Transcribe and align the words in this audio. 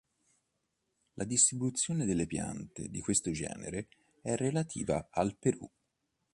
La 1.13 1.25
distribuzione 1.25 2.05
delle 2.07 2.25
piante 2.25 2.89
di 2.89 3.01
questo 3.01 3.29
genere 3.29 3.89
è 4.23 4.33
relativa 4.35 5.09
al 5.11 5.35
Perù. 5.37 5.69